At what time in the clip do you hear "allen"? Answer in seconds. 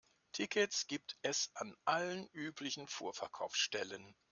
1.85-2.27